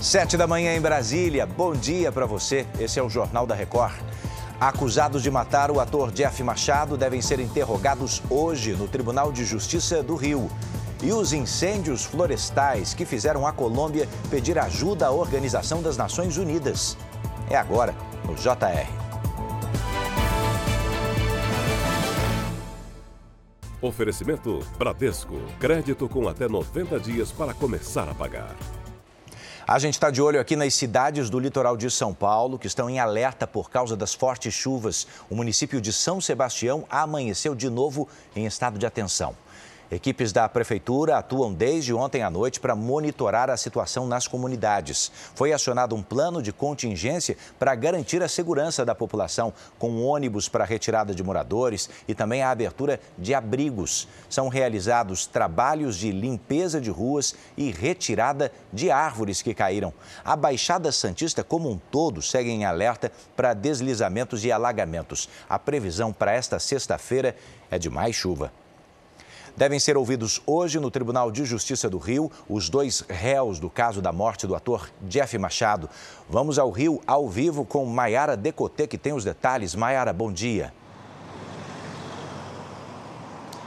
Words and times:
Sete 0.00 0.34
da 0.34 0.46
manhã 0.46 0.74
em 0.74 0.80
Brasília. 0.80 1.44
Bom 1.44 1.74
dia 1.74 2.10
para 2.10 2.24
você. 2.24 2.66
Esse 2.78 2.98
é 2.98 3.02
o 3.02 3.10
Jornal 3.10 3.46
da 3.46 3.54
Record. 3.54 3.92
Acusados 4.58 5.22
de 5.22 5.30
matar 5.30 5.70
o 5.70 5.78
ator 5.78 6.10
Jeff 6.10 6.42
Machado 6.42 6.96
devem 6.96 7.20
ser 7.20 7.38
interrogados 7.38 8.22
hoje 8.30 8.72
no 8.72 8.88
Tribunal 8.88 9.30
de 9.30 9.44
Justiça 9.44 10.02
do 10.02 10.16
Rio. 10.16 10.50
E 11.02 11.12
os 11.12 11.34
incêndios 11.34 12.06
florestais 12.06 12.94
que 12.94 13.04
fizeram 13.04 13.46
a 13.46 13.52
Colômbia 13.52 14.08
pedir 14.30 14.58
ajuda 14.58 15.06
à 15.06 15.10
Organização 15.10 15.82
das 15.82 15.98
Nações 15.98 16.38
Unidas. 16.38 16.96
É 17.50 17.56
agora, 17.56 17.94
no 18.24 18.34
JR. 18.34 18.88
Oferecimento 23.82 24.60
Bradesco. 24.78 25.38
Crédito 25.58 26.08
com 26.08 26.26
até 26.26 26.48
90 26.48 26.98
dias 26.98 27.30
para 27.30 27.52
começar 27.52 28.08
a 28.08 28.14
pagar. 28.14 28.56
A 29.70 29.78
gente 29.78 29.94
está 29.94 30.10
de 30.10 30.20
olho 30.20 30.40
aqui 30.40 30.56
nas 30.56 30.74
cidades 30.74 31.30
do 31.30 31.38
litoral 31.38 31.76
de 31.76 31.88
São 31.92 32.12
Paulo, 32.12 32.58
que 32.58 32.66
estão 32.66 32.90
em 32.90 32.98
alerta 32.98 33.46
por 33.46 33.70
causa 33.70 33.96
das 33.96 34.12
fortes 34.12 34.52
chuvas. 34.52 35.06
O 35.30 35.36
município 35.36 35.80
de 35.80 35.92
São 35.92 36.20
Sebastião 36.20 36.84
amanheceu 36.90 37.54
de 37.54 37.70
novo 37.70 38.08
em 38.34 38.46
estado 38.46 38.80
de 38.80 38.84
atenção. 38.84 39.32
Equipes 39.90 40.32
da 40.32 40.48
Prefeitura 40.48 41.18
atuam 41.18 41.52
desde 41.52 41.92
ontem 41.92 42.22
à 42.22 42.30
noite 42.30 42.60
para 42.60 42.76
monitorar 42.76 43.50
a 43.50 43.56
situação 43.56 44.06
nas 44.06 44.28
comunidades. 44.28 45.10
Foi 45.34 45.52
acionado 45.52 45.96
um 45.96 46.02
plano 46.02 46.40
de 46.40 46.52
contingência 46.52 47.36
para 47.58 47.74
garantir 47.74 48.22
a 48.22 48.28
segurança 48.28 48.84
da 48.84 48.94
população, 48.94 49.52
com 49.80 50.04
ônibus 50.04 50.48
para 50.48 50.64
retirada 50.64 51.12
de 51.12 51.24
moradores 51.24 51.90
e 52.06 52.14
também 52.14 52.40
a 52.40 52.52
abertura 52.52 53.00
de 53.18 53.34
abrigos. 53.34 54.06
São 54.28 54.46
realizados 54.46 55.26
trabalhos 55.26 55.96
de 55.96 56.12
limpeza 56.12 56.80
de 56.80 56.90
ruas 56.90 57.34
e 57.56 57.72
retirada 57.72 58.52
de 58.72 58.92
árvores 58.92 59.42
que 59.42 59.52
caíram. 59.52 59.92
A 60.24 60.36
Baixada 60.36 60.92
Santista, 60.92 61.42
como 61.42 61.68
um 61.68 61.80
todo, 61.90 62.22
segue 62.22 62.50
em 62.50 62.64
alerta 62.64 63.10
para 63.34 63.54
deslizamentos 63.54 64.44
e 64.44 64.52
alagamentos. 64.52 65.28
A 65.48 65.58
previsão 65.58 66.12
para 66.12 66.32
esta 66.32 66.60
sexta-feira 66.60 67.34
é 67.68 67.76
de 67.76 67.90
mais 67.90 68.14
chuva. 68.14 68.52
Devem 69.56 69.78
ser 69.78 69.96
ouvidos 69.96 70.40
hoje 70.46 70.78
no 70.78 70.90
Tribunal 70.90 71.30
de 71.30 71.44
Justiça 71.44 71.88
do 71.88 71.98
Rio 71.98 72.30
os 72.48 72.68
dois 72.68 73.04
réus 73.08 73.58
do 73.58 73.68
caso 73.68 74.00
da 74.00 74.12
morte 74.12 74.46
do 74.46 74.54
ator 74.54 74.88
Jeff 75.02 75.36
Machado. 75.38 75.88
Vamos 76.28 76.58
ao 76.58 76.70
Rio 76.70 77.00
ao 77.06 77.28
vivo 77.28 77.64
com 77.64 77.84
Maiara 77.84 78.36
Decotê, 78.36 78.86
que 78.86 78.98
tem 78.98 79.12
os 79.12 79.24
detalhes. 79.24 79.74
Maiara, 79.74 80.12
bom 80.12 80.32
dia. 80.32 80.72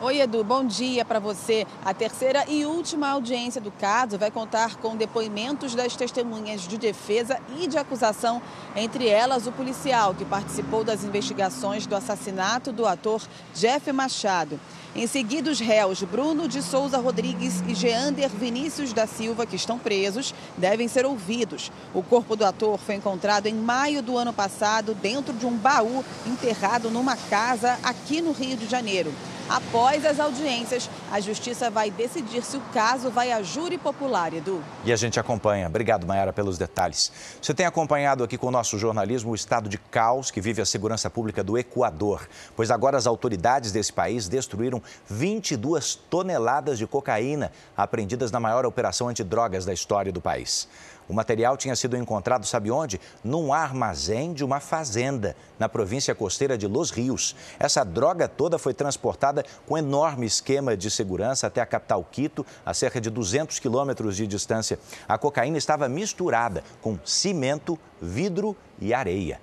Oi, 0.00 0.20
Edu, 0.20 0.44
bom 0.44 0.64
dia 0.66 1.02
para 1.02 1.18
você. 1.18 1.66
A 1.82 1.94
terceira 1.94 2.44
e 2.46 2.66
última 2.66 3.08
audiência 3.08 3.60
do 3.60 3.70
caso 3.70 4.18
vai 4.18 4.30
contar 4.30 4.76
com 4.76 4.96
depoimentos 4.96 5.74
das 5.74 5.96
testemunhas 5.96 6.68
de 6.68 6.76
defesa 6.76 7.40
e 7.58 7.66
de 7.66 7.78
acusação, 7.78 8.42
entre 8.76 9.08
elas 9.08 9.46
o 9.46 9.52
policial 9.52 10.14
que 10.14 10.24
participou 10.24 10.84
das 10.84 11.04
investigações 11.04 11.86
do 11.86 11.96
assassinato 11.96 12.70
do 12.70 12.86
ator 12.86 13.22
Jeff 13.54 13.90
Machado. 13.92 14.60
Em 14.96 15.08
seguida, 15.08 15.50
os 15.50 15.58
réus 15.58 16.04
Bruno 16.04 16.46
de 16.46 16.62
Souza 16.62 16.98
Rodrigues 16.98 17.64
e 17.66 17.74
Geander 17.74 18.28
Vinícius 18.28 18.92
da 18.92 19.08
Silva, 19.08 19.44
que 19.44 19.56
estão 19.56 19.76
presos, 19.76 20.32
devem 20.56 20.86
ser 20.86 21.04
ouvidos. 21.04 21.72
O 21.92 22.00
corpo 22.00 22.36
do 22.36 22.44
ator 22.44 22.78
foi 22.78 22.94
encontrado 22.94 23.48
em 23.48 23.54
maio 23.54 24.00
do 24.00 24.16
ano 24.16 24.32
passado 24.32 24.94
dentro 24.94 25.34
de 25.34 25.46
um 25.46 25.56
baú 25.56 26.04
enterrado 26.24 26.92
numa 26.92 27.16
casa 27.16 27.76
aqui 27.82 28.22
no 28.22 28.30
Rio 28.30 28.56
de 28.56 28.68
Janeiro. 28.68 29.12
Após 29.48 30.06
as 30.06 30.18
audiências, 30.18 30.88
a 31.12 31.20
Justiça 31.20 31.68
vai 31.68 31.90
decidir 31.90 32.42
se 32.42 32.56
o 32.56 32.62
caso 32.72 33.10
vai 33.10 33.30
a 33.30 33.42
júri 33.42 33.76
popular, 33.76 34.32
Edu. 34.32 34.62
E 34.86 34.92
a 34.92 34.96
gente 34.96 35.20
acompanha. 35.20 35.66
Obrigado, 35.66 36.06
Mayara, 36.06 36.32
pelos 36.32 36.56
detalhes. 36.56 37.12
Você 37.42 37.52
tem 37.52 37.66
acompanhado 37.66 38.24
aqui 38.24 38.38
com 38.38 38.46
o 38.46 38.50
nosso 38.50 38.78
jornalismo 38.78 39.32
o 39.32 39.34
estado 39.34 39.68
de 39.68 39.76
caos 39.76 40.30
que 40.30 40.40
vive 40.40 40.62
a 40.62 40.66
segurança 40.66 41.10
pública 41.10 41.44
do 41.44 41.58
Equador, 41.58 42.26
pois 42.56 42.70
agora 42.70 42.96
as 42.96 43.06
autoridades 43.06 43.70
desse 43.70 43.92
país 43.92 44.28
destruíram 44.28 44.82
22 45.08 45.94
toneladas 45.94 46.78
de 46.78 46.86
cocaína 46.86 47.52
apreendidas 47.76 48.30
na 48.30 48.40
maior 48.40 48.64
operação 48.66 49.08
antidrogas 49.08 49.64
da 49.64 49.72
história 49.72 50.12
do 50.12 50.20
país. 50.20 50.68
O 51.08 51.12
material 51.12 51.56
tinha 51.56 51.76
sido 51.76 51.96
encontrado, 51.96 52.46
sabe 52.46 52.70
onde? 52.70 53.00
Num 53.22 53.52
armazém 53.52 54.32
de 54.32 54.42
uma 54.42 54.58
fazenda, 54.58 55.36
na 55.58 55.68
província 55.68 56.14
costeira 56.14 56.56
de 56.56 56.66
Los 56.66 56.90
Rios. 56.90 57.36
Essa 57.58 57.84
droga 57.84 58.26
toda 58.26 58.58
foi 58.58 58.72
transportada 58.72 59.44
com 59.66 59.76
enorme 59.76 60.24
esquema 60.24 60.76
de 60.76 60.90
segurança 60.90 61.46
até 61.46 61.60
a 61.60 61.66
capital 61.66 62.06
Quito, 62.10 62.46
a 62.64 62.72
cerca 62.72 63.00
de 63.00 63.10
200 63.10 63.58
quilômetros 63.58 64.16
de 64.16 64.26
distância. 64.26 64.78
A 65.06 65.18
cocaína 65.18 65.58
estava 65.58 65.88
misturada 65.88 66.64
com 66.80 66.98
cimento, 67.04 67.78
vidro 68.00 68.56
e 68.80 68.94
areia. 68.94 69.40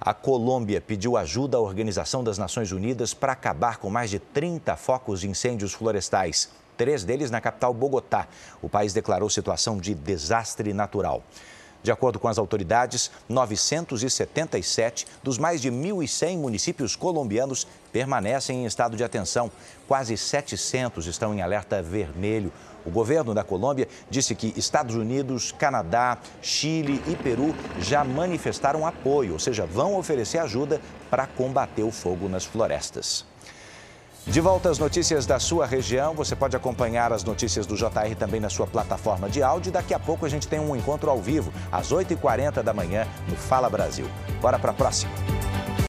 A 0.00 0.12
Colômbia 0.12 0.80
pediu 0.80 1.16
ajuda 1.16 1.56
à 1.56 1.60
Organização 1.60 2.22
das 2.22 2.38
Nações 2.38 2.72
Unidas 2.72 3.14
para 3.14 3.32
acabar 3.32 3.78
com 3.78 3.88
mais 3.88 4.10
de 4.10 4.18
30 4.18 4.76
focos 4.76 5.20
de 5.20 5.28
incêndios 5.28 5.72
florestais 5.72 6.50
três 6.76 7.04
deles 7.04 7.30
na 7.30 7.40
capital 7.40 7.72
Bogotá. 7.72 8.26
O 8.60 8.68
país 8.68 8.92
declarou 8.92 9.30
situação 9.30 9.78
de 9.78 9.94
desastre 9.94 10.72
natural. 10.72 11.22
De 11.84 11.92
acordo 11.92 12.18
com 12.18 12.28
as 12.28 12.38
autoridades, 12.38 13.10
977 13.28 15.06
dos 15.22 15.36
mais 15.36 15.60
de 15.60 15.70
1.100 15.70 16.38
municípios 16.38 16.96
colombianos 16.96 17.66
permanecem 17.92 18.62
em 18.62 18.64
estado 18.64 18.96
de 18.96 19.04
atenção. 19.04 19.52
Quase 19.86 20.16
700 20.16 21.06
estão 21.06 21.34
em 21.34 21.42
alerta 21.42 21.82
vermelho. 21.82 22.50
O 22.86 22.90
governo 22.90 23.34
da 23.34 23.44
Colômbia 23.44 23.86
disse 24.08 24.34
que 24.34 24.54
Estados 24.56 24.94
Unidos, 24.94 25.52
Canadá, 25.52 26.16
Chile 26.40 27.02
e 27.06 27.16
Peru 27.16 27.54
já 27.78 28.02
manifestaram 28.02 28.86
apoio, 28.86 29.34
ou 29.34 29.38
seja, 29.38 29.66
vão 29.66 29.94
oferecer 29.94 30.38
ajuda 30.38 30.80
para 31.10 31.26
combater 31.26 31.82
o 31.82 31.90
fogo 31.90 32.30
nas 32.30 32.46
florestas. 32.46 33.26
De 34.26 34.40
volta 34.40 34.70
às 34.70 34.78
notícias 34.78 35.26
da 35.26 35.38
sua 35.38 35.66
região, 35.66 36.14
você 36.14 36.34
pode 36.34 36.56
acompanhar 36.56 37.12
as 37.12 37.22
notícias 37.22 37.66
do 37.66 37.76
JR 37.76 38.16
também 38.18 38.40
na 38.40 38.48
sua 38.48 38.66
plataforma 38.66 39.28
de 39.28 39.42
áudio. 39.42 39.70
Daqui 39.70 39.92
a 39.92 39.98
pouco 39.98 40.24
a 40.24 40.28
gente 40.28 40.48
tem 40.48 40.58
um 40.58 40.74
encontro 40.74 41.10
ao 41.10 41.20
vivo, 41.20 41.52
às 41.70 41.92
8h40 41.92 42.62
da 42.62 42.72
manhã, 42.72 43.06
no 43.28 43.36
Fala 43.36 43.68
Brasil. 43.68 44.06
Bora 44.40 44.58
para 44.58 44.70
a 44.70 44.74
próxima. 44.74 45.12